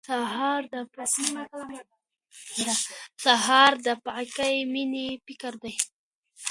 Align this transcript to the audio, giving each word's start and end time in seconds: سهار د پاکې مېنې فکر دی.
سهار 3.25 3.71
د 3.85 3.87
پاکې 4.05 4.51
مېنې 4.73 5.07
فکر 5.25 5.53
دی. 5.63 5.73